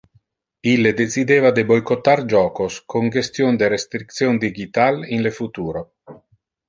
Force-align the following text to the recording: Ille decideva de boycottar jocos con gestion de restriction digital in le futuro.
Ille 0.69 0.93
decideva 1.01 1.51
de 1.59 1.65
boycottar 1.71 2.15
jocos 2.33 2.79
con 2.95 3.11
gestion 3.17 3.61
de 3.63 3.69
restriction 3.75 4.43
digital 4.47 4.99
in 5.19 5.27
le 5.29 5.35
futuro. 5.39 5.85